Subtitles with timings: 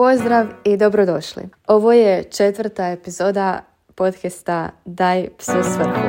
[0.00, 1.42] Pozdrav i dobrodošli.
[1.66, 3.60] Ovo je četvrta epizoda
[3.94, 6.00] podcasta Daj psu svrhu.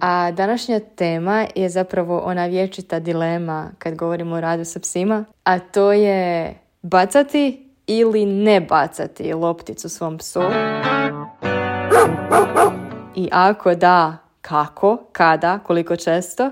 [0.00, 5.58] A današnja tema je zapravo ona vječita dilema kad govorimo o radu sa psima, a
[5.58, 10.42] to je bacati ili ne bacati lopticu svom psu.
[13.14, 16.50] I ako da, kako, kada, koliko često,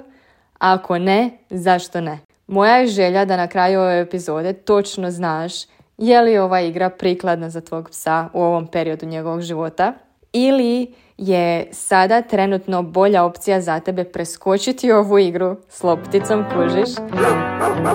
[0.59, 2.19] ako ne, zašto ne?
[2.47, 5.53] Moja je želja da na kraju ove epizode točno znaš
[5.99, 9.93] je li ova igra prikladna za tvog psa u ovom periodu njegovog života
[10.33, 16.89] ili je sada trenutno bolja opcija za tebe preskočiti ovu igru s lopticom kužiš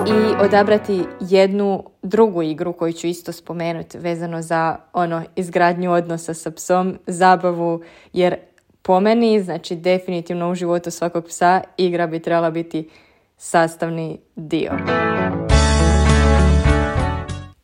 [0.06, 6.50] i odabrati jednu drugu igru koju ću isto spomenuti vezano za ono izgradnju odnosa sa
[6.50, 8.36] psom, zabavu jer
[8.82, 12.88] po meni, znači definitivno u životu svakog psa igra bi trebala biti
[13.36, 14.72] sastavni dio.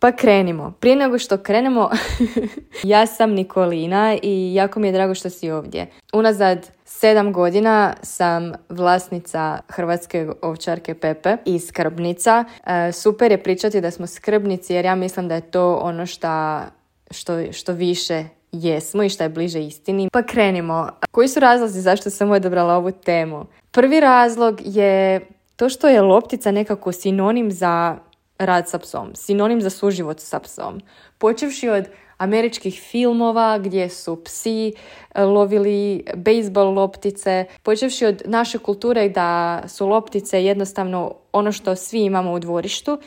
[0.07, 0.73] Pa krenimo.
[0.81, 1.91] Prije nego što krenemo,
[2.83, 5.87] ja sam Nikolina i jako mi je drago što si ovdje.
[6.13, 12.45] Unazad sedam godina sam vlasnica Hrvatske ovčarke Pepe i skrbnica.
[12.67, 16.67] E, super je pričati da smo skrbnici jer ja mislim da je to ono šta,
[17.11, 20.09] što, što više jesmo i šta je bliže istini.
[20.13, 20.89] Pa krenimo.
[21.11, 23.47] Koji su razlozi zašto sam odabrala ovu temu?
[23.71, 25.27] Prvi razlog je
[25.57, 27.97] to što je loptica nekako sinonim za
[28.39, 30.81] rad sa psom, sinonim za suživot sa psom.
[31.19, 31.85] Počevši od
[32.19, 34.73] američkih filmova gdje su psi
[35.15, 42.05] e, lovili bejsbol loptice, počevši od naše kulture da su loptice jednostavno ono što svi
[42.05, 42.99] imamo u dvorištu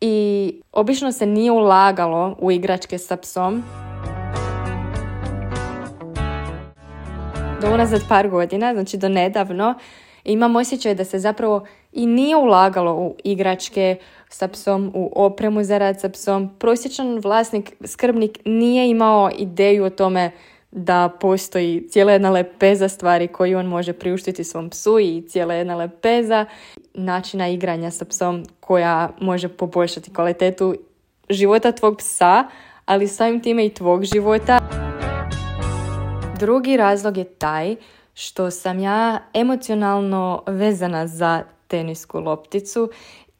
[0.00, 3.62] i obično se nije ulagalo u igračke sa psom.
[7.62, 9.74] Do unazad par godina, znači do nedavno,
[10.24, 13.96] imam osjećaj da se zapravo i nije ulagalo u igračke
[14.28, 16.50] sa psom, u opremu za rad sa psom.
[16.58, 20.30] Prosječan vlasnik, skrbnik nije imao ideju o tome
[20.70, 25.76] da postoji cijela jedna lepeza stvari koju on može priuštiti svom psu i cijela jedna
[25.76, 26.44] lepeza
[26.94, 30.74] načina igranja sa psom koja može poboljšati kvalitetu
[31.30, 32.44] života tvog psa,
[32.84, 34.58] ali samim time i tvog života.
[36.38, 37.76] Drugi razlog je taj
[38.14, 42.90] što sam ja emocionalno vezana za tenisku lopticu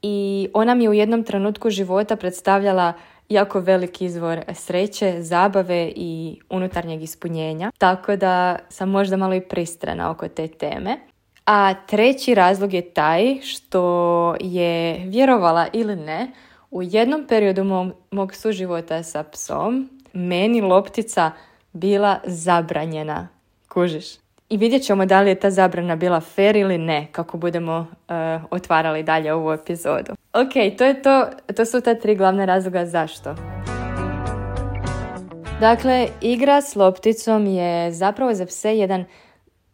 [0.03, 2.93] i ona mi je u jednom trenutku života predstavljala
[3.29, 10.11] jako veliki izvor sreće, zabave i unutarnjeg ispunjenja, tako da sam možda malo i pristrana
[10.11, 10.99] oko te teme.
[11.47, 16.33] A treći razlog je taj što je vjerovala ili ne,
[16.71, 21.31] u jednom periodu mog, mog suživota sa psom meni loptica
[21.73, 23.29] bila zabranjena.
[23.69, 24.26] Kužiš?
[24.49, 28.17] I vidjet ćemo da li je ta zabrana bila fair ili ne, kako budemo uh,
[28.51, 30.12] otvarali dalje ovu epizodu.
[30.33, 31.27] Ok, to je to,
[31.57, 33.34] to su ta tri glavne razloga zašto.
[35.61, 39.05] Dakle, igra s lopticom je zapravo za pse jedan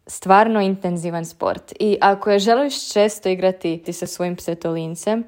[0.07, 1.73] stvarno intenzivan sport.
[1.79, 5.23] I ako je želiš često igrati ti sa svojim psetolincem,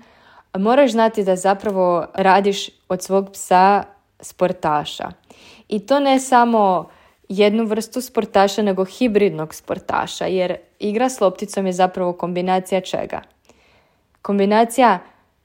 [0.57, 3.83] moraš znati da zapravo radiš od svog psa
[4.19, 5.11] sportaša.
[5.69, 6.89] I to ne samo
[7.29, 13.21] jednu vrstu sportaša nego hibridnog sportaša jer igra s lopticom je zapravo kombinacija čega?
[14.21, 14.99] Kombinacija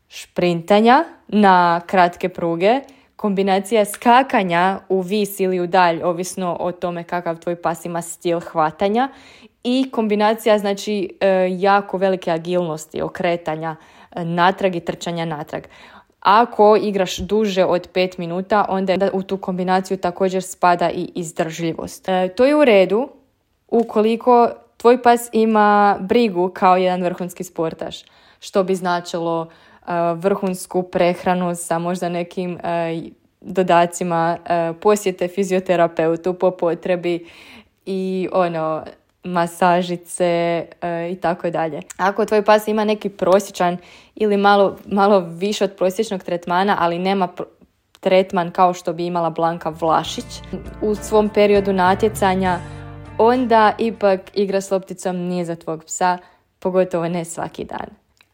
[0.09, 2.81] šprintanja na kratke pruge,
[3.17, 8.41] kombinacija skakanja u vis ili u dalj, ovisno o tome kakav tvoj pas ima stil
[8.41, 9.09] hvatanja
[9.65, 13.77] i kombinacija znači e, jako velike agilnosti, okretanja
[14.11, 15.63] e, natrag i trčanja natrag.
[16.21, 22.09] Ako igraš duže od 5 minuta, onda u tu kombinaciju također spada i izdržljivost.
[22.09, 23.09] E, to je u redu
[23.69, 27.97] ukoliko tvoj pas ima brigu kao jedan vrhunski sportaš,
[28.41, 33.01] što bi značilo e, vrhunsku prehranu sa možda nekim e,
[33.41, 37.27] dodacima e, posjete fizioterapeutu po potrebi
[37.87, 38.85] i ono
[39.25, 41.81] masažice e, i tako dalje.
[41.97, 43.77] Ako tvoj pas ima neki prosječan
[44.15, 47.29] ili malo, malo više od prosječnog tretmana, ali nema
[48.01, 50.25] tretman kao što bi imala Blanka Vlašić
[50.83, 52.59] u svom periodu natjecanja,
[53.19, 56.19] onda ipak igra s lopticom nije za tvog psa,
[56.59, 57.87] pogotovo ne svaki dan.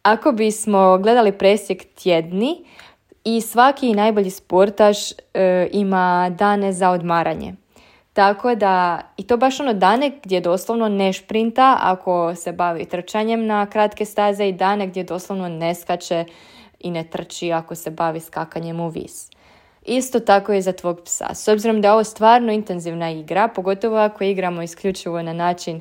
[0.03, 2.65] Ako bismo gledali presjek tjedni
[3.25, 7.55] i svaki najbolji sportaš e, ima dane za odmaranje.
[8.17, 13.47] Tako da, i to baš ono dane gdje doslovno ne šprinta ako se bavi trčanjem
[13.47, 16.25] na kratke staze i dane gdje doslovno ne skače
[16.81, 19.31] i ne trči ako se bavi skakanjem u vis.
[19.83, 21.35] Isto tako je za tvog psa.
[21.35, 25.81] S obzirom da je ovo stvarno intenzivna igra, pogotovo ako igramo isključivo na način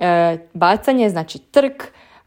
[0.00, 1.82] e, bacanje, znači trk,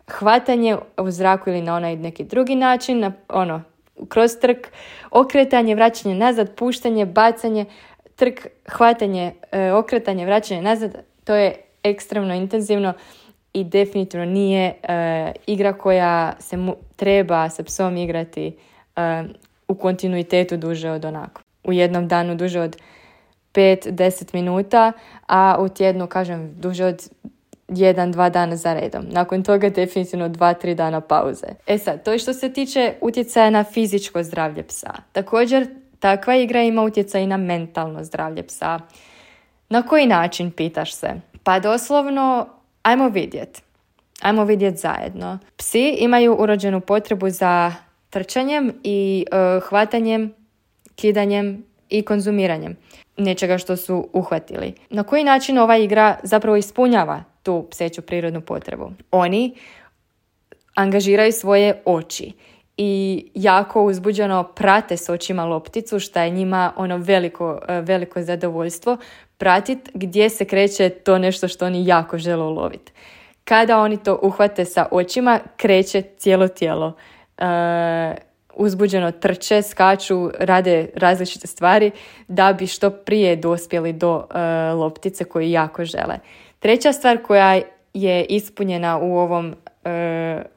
[0.07, 3.61] hvatanje u zraku ili na onaj neki drugi način, na, ono,
[4.09, 4.67] kroz trk,
[5.11, 7.65] okretanje, vraćanje nazad, puštanje, bacanje,
[8.15, 12.93] trk, hvatanje, e, okretanje, vraćanje nazad, to je ekstremno intenzivno
[13.53, 16.57] i definitivno nije e, igra koja se
[16.95, 18.57] treba sa psom igrati
[18.95, 19.23] e,
[19.67, 21.41] u kontinuitetu duže od onako.
[21.63, 22.77] U jednom danu duže od
[23.53, 24.91] 5-10 minuta,
[25.27, 27.09] a u tjednu, kažem, duže od
[27.67, 29.05] jedan, dva dana za redom.
[29.09, 31.47] Nakon toga definitivno dva, tri dana pauze.
[31.67, 34.93] E sad, to je što se tiče utjecaja na fizičko zdravlje psa.
[35.11, 35.67] Također,
[36.05, 38.79] takva igra ima utjecaj na mentalno zdravlje psa.
[39.69, 41.13] Na koji način, pitaš se?
[41.43, 42.47] Pa doslovno,
[42.83, 43.61] ajmo vidjet.
[44.21, 45.39] Ajmo vidjet zajedno.
[45.57, 47.73] Psi imaju urođenu potrebu za
[48.09, 50.33] trčanjem i uh, hvatanjem,
[50.95, 52.77] kidanjem i konzumiranjem
[53.17, 54.73] nečega što su uhvatili.
[54.89, 58.91] Na koji način ova igra zapravo ispunjava tu pseću prirodnu potrebu?
[59.11, 59.55] Oni
[60.75, 62.33] angažiraju svoje oči
[62.77, 68.97] i jako uzbuđeno prate s očima lopticu, što je njima ono veliko, e, veliko zadovoljstvo,
[69.37, 72.91] pratit gdje se kreće to nešto što oni jako žele uloviti.
[73.43, 76.93] Kada oni to uhvate sa očima, kreće cijelo tijelo.
[77.37, 77.45] E,
[78.55, 81.91] uzbuđeno trče, skaču, rade različite stvari
[82.27, 84.39] da bi što prije dospjeli do e,
[84.73, 86.19] loptice koju jako žele.
[86.59, 87.61] Treća stvar koja
[87.93, 89.55] je ispunjena u ovom,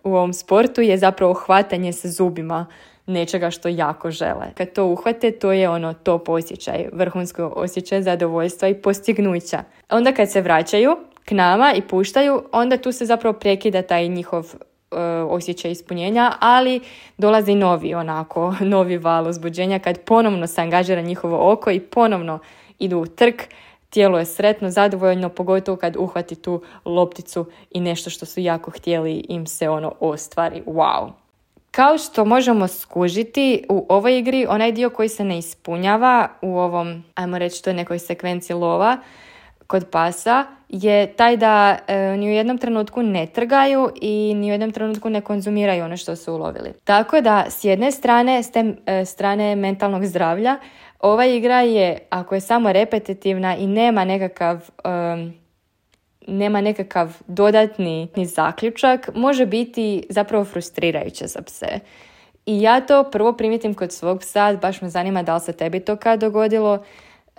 [0.05, 2.67] u ovom sportu je zapravo hvatanje sa zubima
[3.07, 4.47] nečega što jako žele.
[4.55, 9.63] Kad to uhvate, to je ono top osjećaj, vrhunsko osjećaj zadovoljstva i postignuća.
[9.91, 14.55] Onda kad se vraćaju k nama i puštaju, onda tu se zapravo prekida taj njihov
[14.91, 16.81] E, osjećaj ispunjenja, ali
[17.19, 22.39] dolazi novi onako, novi val uzbuđenja kad ponovno se angažira njihovo oko i ponovno
[22.79, 23.43] idu u trk,
[23.91, 29.13] tijelo je sretno, zadovoljno, pogotovo kad uhvati tu lopticu i nešto što su jako htjeli
[29.29, 30.63] im se ono ostvari.
[30.67, 31.11] Wow!
[31.71, 37.05] Kao što možemo skužiti u ovoj igri, onaj dio koji se ne ispunjava u ovom,
[37.15, 38.97] ajmo reći, to je nekoj sekvenciji lova,
[39.67, 44.53] kod pasa je taj da e, ni u jednom trenutku ne trgaju i ni u
[44.53, 46.73] jednom trenutku ne konzumiraju ono što su ulovili.
[46.85, 50.57] Tako da s jedne strane, s te e, strane mentalnog zdravlja,
[51.01, 54.71] ova igra je, ako je samo repetitivna i nema nekakav
[56.27, 61.81] nema nekakav dodatni ni zaključak, može biti zapravo frustrirajuće za pse.
[62.47, 65.81] I ja to prvo primijetim kod svog psa, baš me zanima da li se tebi
[65.81, 66.83] to kad dogodilo,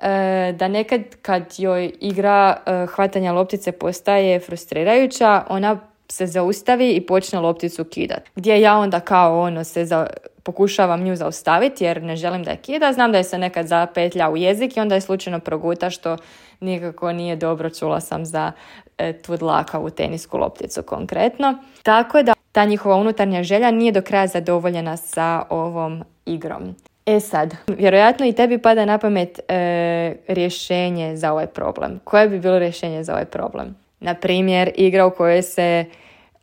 [0.02, 5.80] E, da nekad kad joj igra e, hvatanja loptice postaje frustrirajuća, ona
[6.12, 8.30] se zaustavi i počne lopticu kidat.
[8.36, 10.08] Gdje ja onda kao ono se za,
[10.44, 14.30] pokušavam nju zaustaviti jer ne želim da je kida, znam da je se nekad zapetlja
[14.30, 16.18] u jezik i onda je slučajno proguta što
[16.60, 18.52] nikako nije dobro, čula sam za
[18.98, 21.58] e, tu dlakavu tenisku lopticu konkretno.
[21.84, 26.76] Tako da ta njihova unutarnja želja nije do kraja zadovoljena sa ovom igrom.
[27.06, 32.00] E sad, vjerojatno i tebi pada na pamet e, rješenje za ovaj problem.
[32.04, 33.76] Koje bi bilo rješenje za ovaj problem?
[34.00, 35.86] Na primjer, igra u kojoj se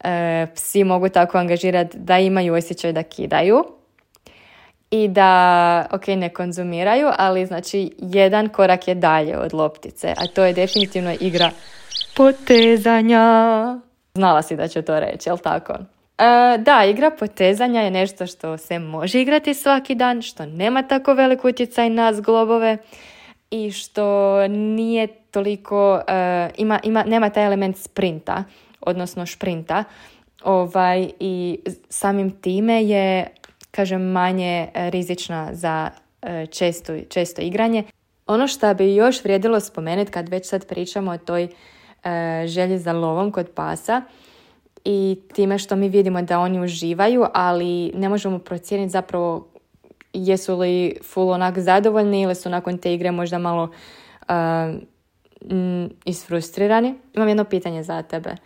[0.04, 3.64] e, psi mogu tako angažirati da imaju osjećaj da kidaju
[4.90, 10.44] i da, ok, ne konzumiraju, ali znači jedan korak je dalje od loptice, a to
[10.44, 11.50] je definitivno igra
[12.16, 13.24] potezanja.
[14.14, 15.72] Znala si da će to reći, jel tako?
[16.18, 21.14] E, da, igra potezanja je nešto što se može igrati svaki dan, što nema tako
[21.14, 22.78] velik utjecaj na zglobove
[23.50, 28.44] i što nije toliko, e, ima, ima, nema taj element sprinta,
[28.80, 29.84] odnosno šprinta.
[30.44, 33.26] Ovaj, I samim time je,
[33.70, 35.90] kažem, manje rizična za
[36.22, 37.84] e, često, često igranje.
[38.26, 41.48] Ono što bi još vrijedilo spomenuti kad već sad pričamo o toj
[42.46, 44.02] želji za lovom kod pasa,
[44.84, 49.48] i time što mi vidimo da oni uživaju, ali ne možemo procijeniti zapravo
[50.12, 54.34] jesu li full onak zadovoljni ili su nakon te igre možda malo uh,
[56.04, 56.94] isfrustrirani.
[57.14, 58.36] Imam jedno pitanje za tebe.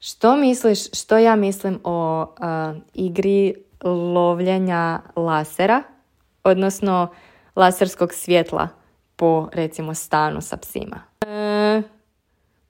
[0.00, 2.26] Što misliš, što ja mislim o
[2.94, 5.82] igri lovljenja lasera,
[6.44, 7.08] odnosno
[7.56, 8.68] laserskog svjetla
[9.16, 11.00] po recimo stanu sa psima?
[11.26, 11.82] E,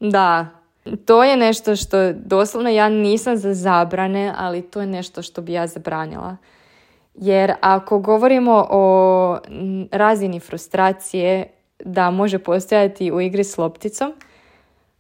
[0.01, 0.47] da,
[1.05, 5.53] to je nešto što doslovno ja nisam za zabrane, ali to je nešto što bi
[5.53, 6.37] ja zabranila.
[7.15, 9.39] Jer ako govorimo o
[9.91, 11.51] razini frustracije
[11.85, 14.13] da može postojati u igri s lopticom,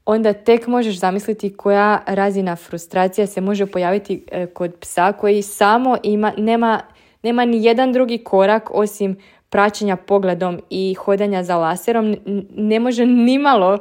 [0.05, 5.97] onda tek možeš zamisliti koja razina frustracija se može pojaviti e, kod psa koji samo
[6.03, 6.81] ima, nema,
[7.23, 9.17] nema ni jedan drugi korak osim
[9.49, 12.17] praćenja pogledom i hodanja za laserom,
[12.57, 13.79] ne može nimalo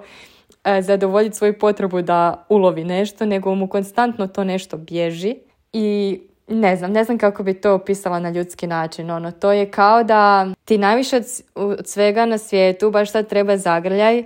[0.63, 5.35] E, zadovoljiti svoju potrebu da ulovi nešto, nego mu konstantno to nešto bježi.
[5.73, 9.11] I ne znam, ne znam kako bi to opisala na ljudski način.
[9.11, 11.21] Ono, to je kao da ti najviše
[11.55, 14.25] od, svega na svijetu baš sad treba zagrljaj, e,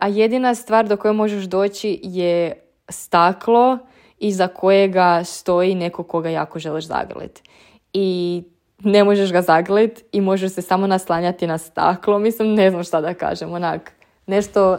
[0.00, 3.78] a jedina stvar do koje možeš doći je staklo
[4.18, 7.42] iza kojega stoji neko koga jako želiš zagrliti.
[7.92, 8.42] I
[8.78, 12.18] ne možeš ga zagrliti i možeš se samo naslanjati na staklo.
[12.18, 13.92] Mislim, ne znam šta da kažem, onak,
[14.26, 14.78] nešto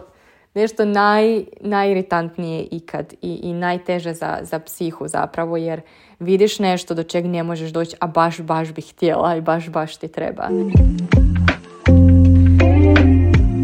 [0.54, 5.82] nešto naj, najiritantnije ikad i, i najteže za, za psihu zapravo jer
[6.20, 9.98] vidiš nešto do čeg ne možeš doći, a baš, baš bih htjela i baš, baš
[9.98, 10.50] ti treba.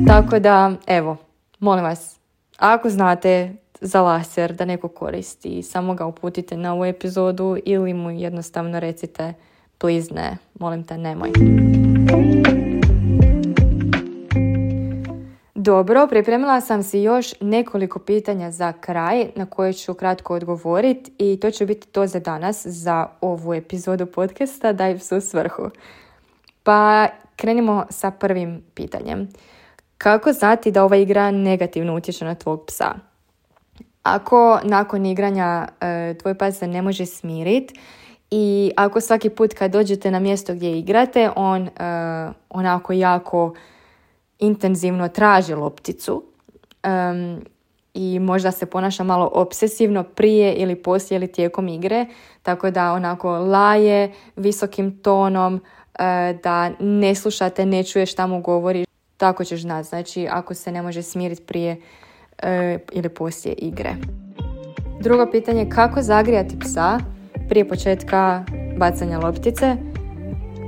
[0.08, 1.18] Tako da, evo,
[1.60, 2.20] molim vas,
[2.58, 8.12] ako znate za laser da neko koristi, samo ga uputite na ovu epizodu ili mu
[8.12, 9.34] jednostavno recite
[9.78, 11.32] please ne, molim te nemoj.
[15.66, 21.40] Dobro, pripremila sam si još nekoliko pitanja za kraj na koje ću kratko odgovoriti i
[21.40, 25.70] to će biti to za danas, za ovu epizodu podcasta Daj psu svrhu.
[26.64, 29.30] Pa krenimo sa prvim pitanjem.
[29.98, 32.94] Kako znati da ova igra negativno utječe na tvog psa?
[34.04, 37.80] Ako nakon igranja e, tvoj pas se ne može smiriti
[38.32, 41.70] i ako svaki put kad dođete na mjesto gdje igrate, on e,
[42.50, 43.54] onako jako
[44.40, 46.24] intenzivno traži lopticu
[47.94, 52.06] i možda se ponaša malo obsesivno prije ili poslije ili tijekom igre,
[52.44, 55.62] tako da onako laje visokim tonom,
[56.00, 58.86] e, da ne slušate, ne čuješ šta mu govori,
[59.18, 59.88] tako ćeš znati.
[59.88, 61.82] Znači ako se ne može smiriti prije
[62.38, 63.96] e, ili poslije igre.
[65.00, 67.00] Drugo pitanje, kako zagrijati psa
[67.50, 68.44] prije početka
[68.78, 69.76] bacanja loptice?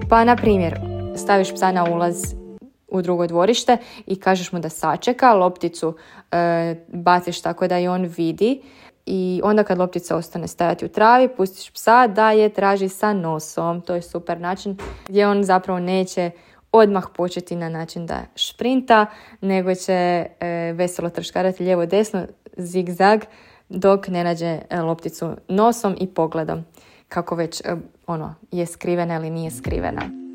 [0.09, 0.79] Pa, na primjer,
[1.15, 2.46] staviš psa na ulaz
[2.87, 5.95] u drugo dvorište i kažeš mu da sačeka, lopticu
[6.31, 8.61] e, baciš tako da i on vidi
[9.05, 13.81] i onda kad loptica ostane stajati u travi, pustiš psa da je traži sa nosom.
[13.81, 14.77] To je super način
[15.07, 16.31] gdje on zapravo neće
[16.71, 19.05] odmah početi na način da šprinta,
[19.41, 20.27] nego će e,
[20.75, 22.25] veselo trškarati lijevo desno,
[22.57, 23.21] zigzag,
[23.69, 26.65] dok ne nađe e, lopticu nosom i pogledom
[27.07, 27.75] kako već e,
[28.07, 30.26] ono je skrivena ili nije skrivena.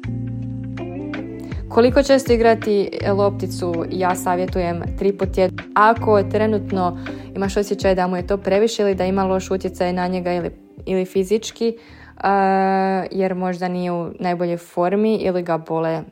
[1.73, 5.29] Koliko često igrati lopticu, ja savjetujem tri put
[5.75, 6.99] Ako trenutno
[7.37, 10.51] imaš osjećaj da mu je to previše ili da ima loš utjecaj na njega ili,
[10.87, 12.25] ili fizički, uh,
[13.11, 16.03] jer možda nije u najboljoj formi ili ga bole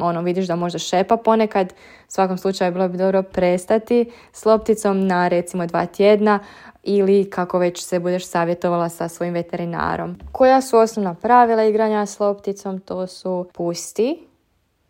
[0.00, 5.06] ono vidiš da možda šepa ponekad, u svakom slučaju bilo bi dobro prestati s lopticom
[5.06, 6.38] na recimo dva tjedna
[6.82, 10.16] ili kako već se budeš savjetovala sa svojim veterinarom.
[10.32, 12.80] Koja su osnovna pravila igranja s lopticom?
[12.80, 14.26] To su pusti,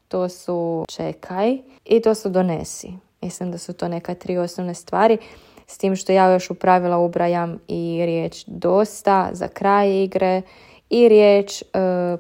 [0.09, 2.93] to su čekaj i to su donesi.
[3.21, 5.19] Mislim da su to neka tri osnovne stvari.
[5.67, 10.43] S tim što ja još u pravila ubrajam i riječ dosta za kraj igre
[10.91, 11.67] i riječ e,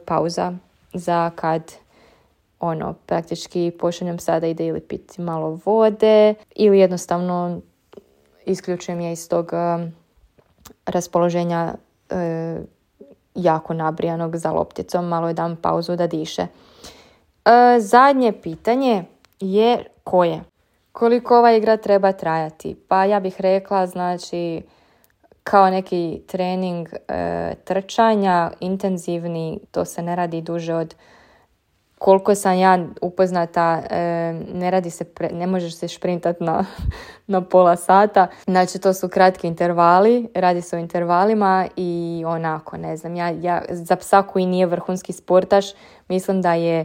[0.07, 0.53] pauza
[0.93, 1.73] za kad
[2.61, 7.61] ono praktički pošaljem sada ide ili piti malo vode ili jednostavno
[8.47, 9.91] isključujem je iz tog e,
[10.87, 11.75] raspoloženja
[12.11, 12.61] e,
[13.35, 16.47] jako nabrijanog za lopticom, malo je dam pauzu da diše.
[17.47, 19.05] E, zadnje pitanje
[19.41, 20.41] je koje?
[20.93, 22.77] Koliko ova igra treba trajati?
[22.89, 24.63] Pa ja bih rekla, znači,
[25.43, 30.95] kao neki trening e, trčanja, intenzivni, to se ne radi duže od
[31.99, 33.97] koliko sam ja upoznata, e,
[34.55, 36.65] ne radi se, ne možeš se šprintati na,
[37.27, 38.27] na pola sata.
[38.45, 43.63] Znači to su kratki intervali, radi se o intervalima i onako, ne znam, ja, ja
[43.69, 45.67] za psa koji nije vrhunski sportaš,
[46.09, 46.85] mislim da je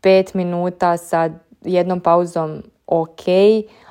[0.00, 1.30] pet minuta sa
[1.62, 3.22] jednom pauzom ok,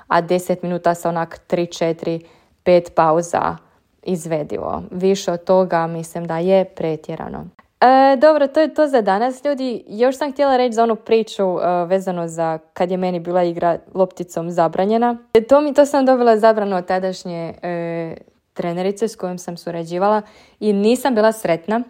[0.08, 2.22] a deset minuta sa onak 3, 4,
[2.66, 3.58] 5 pauza
[4.04, 4.84] izvedivo.
[4.92, 7.46] Više od toga mislim da je pretjerano.
[7.82, 9.84] E, dobro, to je to za danas ljudi.
[9.88, 13.78] Još sam htjela reći za onu priču e, vezano za kad je meni bila igra
[13.94, 15.18] lopticom zabranjena.
[15.34, 18.16] E, to mi to sam dobila zabrano od tadašnje e,
[18.54, 20.22] trenerice s kojom sam surađivala
[20.60, 21.84] i nisam bila sretna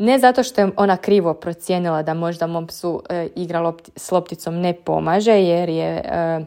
[0.00, 4.60] ne zato što je ona krivo procijenila da možda mom psu e, igra s lopticom
[4.60, 6.40] ne pomaže jer je e,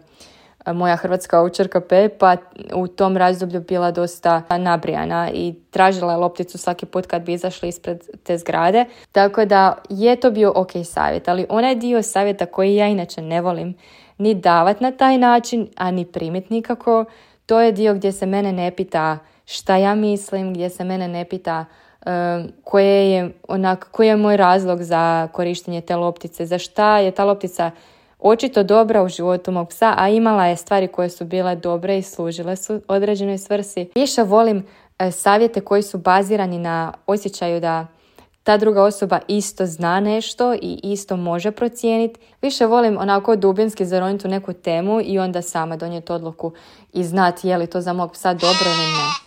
[0.73, 2.35] moja hrvatska učerka Pepa
[2.75, 7.69] u tom razdoblju bila dosta nabrijana i tražila je lopticu svaki put kad bi izašli
[7.69, 8.85] ispred te zgrade.
[9.11, 13.41] Tako da je to bio ok savjet, ali onaj dio savjeta koji ja inače ne
[13.41, 13.75] volim
[14.17, 17.05] ni davat na taj način, a ni primit nikako,
[17.45, 21.25] to je dio gdje se mene ne pita šta ja mislim, gdje se mene ne
[21.25, 21.65] pita
[22.63, 27.25] koje je, onak, koji je moj razlog za korištenje te loptice, za šta je ta
[27.25, 27.71] loptica
[28.19, 32.01] očito dobra u životu mog psa, a imala je stvari koje su bile dobre i
[32.01, 33.89] služile su određenoj svrsi.
[33.95, 34.65] Više volim
[35.11, 37.87] savjete koji su bazirani na osjećaju da
[38.43, 42.19] ta druga osoba isto zna nešto i isto može procijeniti.
[42.41, 46.51] Više volim onako dubinski zaroniti u neku temu i onda sama donijeti odluku
[46.93, 49.22] i znati je li to za mog psa dobro ili ne.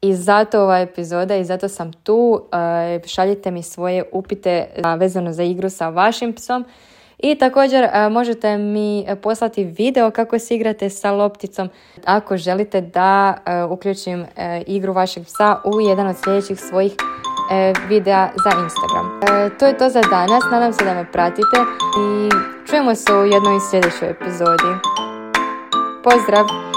[0.00, 2.42] I zato ova epizoda i zato sam tu.
[2.52, 4.66] E, šaljite mi svoje upite
[4.98, 6.64] vezano za igru sa vašim psom.
[7.18, 11.68] I također e, možete mi poslati video kako se igrate sa lopticom
[12.04, 13.34] ako želite da
[13.70, 14.26] uključim
[14.66, 16.92] igru vašeg psa u jedan od sljedećih svojih
[17.88, 19.20] videa za Instagram.
[19.58, 21.58] To je to za danas, nadam se da me pratite
[22.00, 22.28] i
[22.70, 24.72] čujemo se u jednoj sljedećoj epizodi.
[26.04, 26.67] Pozdrav!